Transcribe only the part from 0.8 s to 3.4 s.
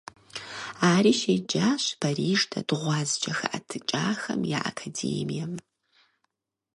Ари щеджащ Париж дэт гъуазджэ